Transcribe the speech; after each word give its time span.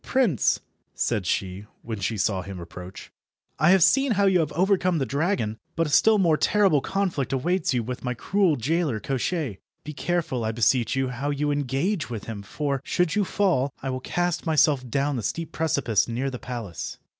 "Prince," 0.03 0.59
said 0.95 1.27
she, 1.27 1.67
when 1.83 1.99
she 1.99 2.17
saw 2.17 2.41
him 2.41 2.59
approach, 2.59 3.11
"I 3.59 3.69
have 3.69 3.83
seen 3.83 4.13
how 4.13 4.25
you 4.25 4.39
have 4.39 4.51
overcome 4.53 4.97
the 4.97 5.05
dragon, 5.05 5.59
but 5.75 5.85
a 5.85 5.91
still 5.91 6.17
more 6.17 6.37
terrible 6.37 6.81
conflict 6.81 7.31
awaits 7.31 7.71
you 7.75 7.83
with 7.83 8.03
my 8.03 8.15
cruel 8.15 8.55
jailer, 8.55 8.99
Koshchei. 8.99 9.59
Be 9.83 9.93
careful, 9.93 10.43
I 10.43 10.53
beseech 10.53 10.95
you, 10.95 11.09
how 11.09 11.29
you 11.29 11.51
engage 11.51 12.09
with 12.09 12.23
him, 12.23 12.41
for, 12.41 12.81
should 12.83 13.13
you 13.13 13.23
fall, 13.23 13.69
I 13.83 13.91
will 13.91 13.99
cast 13.99 14.43
myself 14.47 14.89
down 14.89 15.17
the 15.17 15.21
steep 15.21 15.51
precipice 15.51 16.07
near 16.07 16.31
the 16.31 16.39
palace." 16.39 16.97